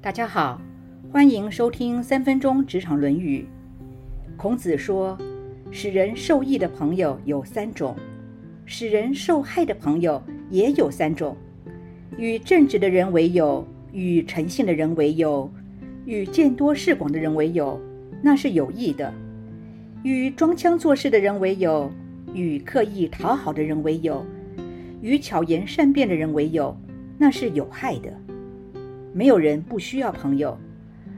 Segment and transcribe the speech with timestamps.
[0.00, 0.60] 大家好，
[1.10, 3.46] 欢迎收听三分钟职场论语。
[4.36, 5.16] 孔子说，
[5.70, 7.96] 使人受益的朋友有三种，
[8.66, 11.34] 使人受害的朋友也有三种。
[12.18, 15.50] 与正直的人为友，与诚信的人为友，
[16.04, 17.80] 与见多识广的人为友，
[18.20, 19.10] 那是有益的；
[20.02, 21.90] 与装腔作势的人为友，
[22.34, 24.22] 与刻意讨好的人为友，
[25.00, 26.76] 与巧言善辩的人为友，
[27.16, 28.12] 那是有害的。
[29.14, 30.58] 没有人不需要朋友，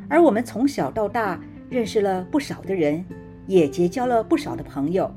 [0.06, 1.40] 而我们从小到大
[1.70, 3.02] 认识了不少的人，
[3.46, 5.10] 也结交了不少的朋友。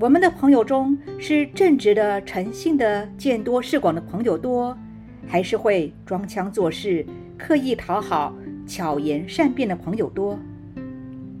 [0.00, 4.76] 我们的朋友中是正直的、诚信的、见多识广的朋友多，
[5.24, 7.06] 还是会装腔作势、
[7.38, 8.34] 刻意讨好、
[8.66, 10.36] 巧言善辩的朋友多？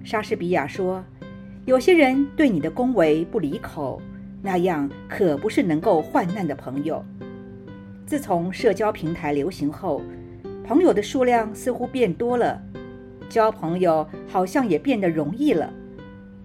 [0.04, 1.04] 莎士比亚说
[1.66, 4.00] ：“有些人对你的恭维不离口，
[4.40, 7.04] 那样可不是能够患难的朋友。”
[8.06, 10.00] 自从社交平台流行后，
[10.68, 12.60] 朋友的数量似乎变多了，
[13.26, 15.72] 交朋友好像也变得容易了。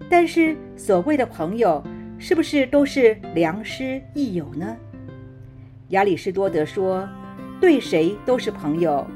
[0.08, 1.84] 但是，所谓的朋友，
[2.18, 4.74] 是不是都是良师益友呢？
[5.90, 7.06] 亚里士多德说
[7.60, 9.06] ：“对谁都是朋友，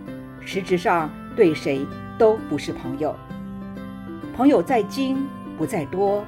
[0.45, 1.87] 实质上对谁
[2.19, 3.17] 都不是朋友。
[4.37, 6.23] 朋友在精不在多，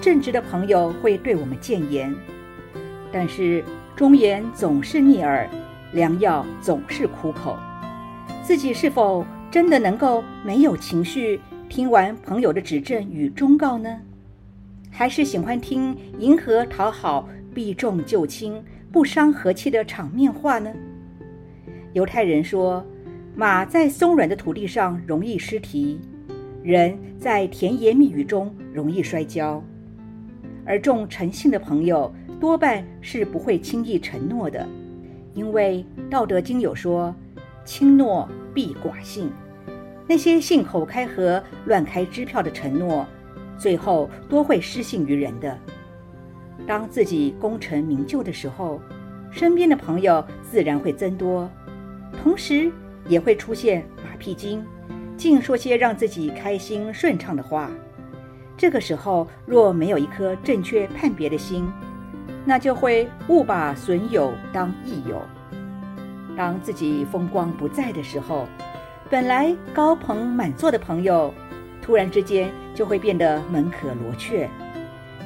[0.00, 2.14] 正直的朋友会对我们谏言，
[3.10, 3.64] 但是
[3.96, 5.50] 忠言总是逆耳，
[5.92, 7.58] 良药总是苦口。”
[8.46, 14.00] 自己是否真的能够没有情绪听完朋友的指正与忠告呢？
[14.88, 20.72] 还是喜欢听迎合讨好、避重就轻、不伤和气的场面话呢？
[21.92, 22.86] 犹太人说，
[23.34, 25.98] 马在松软的土地上容易失蹄，
[26.62, 29.60] 人在甜言蜜语中容易摔跤，
[30.64, 34.64] 而重诚信的朋友多半是不会轻易承诺的，
[35.34, 37.12] 因为《道德经》有说。
[37.66, 39.30] 轻诺必寡信，
[40.06, 43.04] 那些信口开河、乱开支票的承诺，
[43.58, 45.58] 最后多会失信于人的。
[46.64, 48.80] 当自己功成名就的时候，
[49.32, 51.50] 身边的朋友自然会增多，
[52.22, 52.70] 同时
[53.08, 54.64] 也会出现马屁精，
[55.16, 57.68] 净说些让自己开心顺畅的话。
[58.56, 61.68] 这个时候若没有一颗正确判别的心，
[62.44, 65.20] 那就会误把损友当益友。
[66.36, 68.46] 当自己风光不在的时候，
[69.08, 71.32] 本来高朋满座的朋友，
[71.80, 74.48] 突然之间就会变得门可罗雀。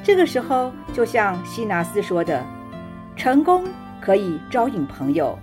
[0.03, 2.43] 这个时候，就像希纳斯说的
[3.15, 3.65] ：“成功
[3.99, 5.37] 可以招引朋友，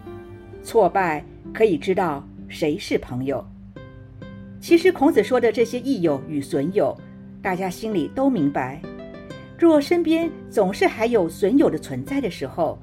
[0.62, 3.45] 挫败可以知道谁是朋友。”
[4.61, 6.97] 其实，孔子说的这些益友与损友，
[7.41, 8.81] 大家心里都明白。
[9.56, 12.81] 若身边总是还有损友的存在的时候，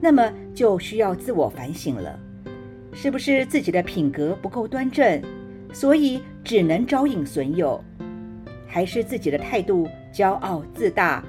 [0.00, 2.18] 那么就需要自我反省了。
[2.92, 5.22] 是不是自己的品格不够端正，
[5.72, 7.82] 所以只能招引损友？
[8.66, 11.22] 还是自己的态度骄傲自大，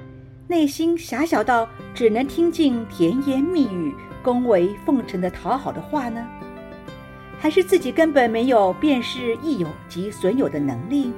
[0.48, 6.26] 内心狭小到只能听进甜言蜜语、恭维奉承的讨好的话呢？
[7.38, 11.12] 还是自己根本没有辨识益友及损友的能力？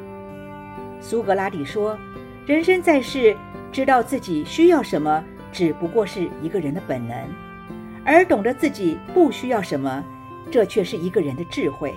[1.00, 1.98] 苏格拉底说
[2.46, 3.36] ：“人生在世，
[3.72, 7.16] 知道自己需要什么，只不过是一个人的本能；
[8.04, 10.04] 而懂得自己不需要什么。”
[10.52, 11.94] 这却是一个人的智慧，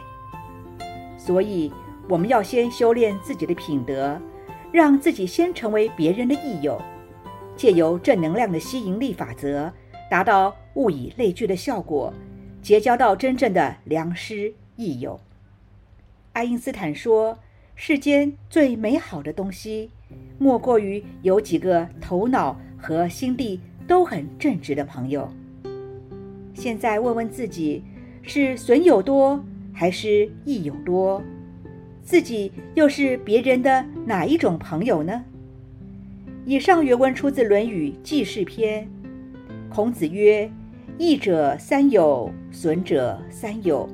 [1.17, 1.69] 所以
[2.07, 4.17] 我们要先修炼自己的品德，
[4.71, 6.81] 让自己先成为别人的益友，
[7.57, 9.69] 借由正能量的吸引力法则，
[10.09, 12.13] 达到物以类聚的效果，
[12.61, 15.19] 结交到真正的良师益友。
[16.31, 17.37] 爱因斯坦说
[17.75, 19.91] ：“世间最美好的东西，
[20.39, 25.29] 莫过于有几个头脑和心地都很正直的朋友。”
[26.55, 27.83] 现在问问自己。
[28.27, 31.21] 是损友多还是益友多？
[32.03, 35.23] 自己又是别人的哪一种朋友呢？
[36.45, 38.83] 以上原文出自《论语·记事篇》。
[39.73, 40.49] 孔子曰
[40.97, 43.89] ：“益者三友，损者三友。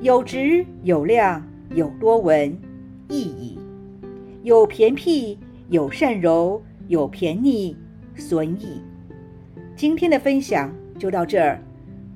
[0.00, 1.44] 有直有量，
[1.74, 2.56] 有多闻，
[3.08, 3.58] 益矣；
[4.42, 5.38] 有偏僻，
[5.68, 7.76] 有善柔，有偏逆，
[8.14, 8.80] 损矣。”
[9.76, 11.60] 今天的分享就到这儿，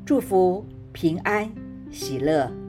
[0.05, 0.65] 祝福。
[1.01, 1.49] 平安
[1.93, 2.68] 喜乐。